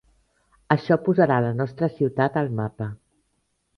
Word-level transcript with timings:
Això 0.75 0.97
posarà 1.09 1.37
la 1.47 1.51
nostra 1.59 1.91
ciutat 1.99 2.41
al 2.43 2.51
mapa. 2.61 2.89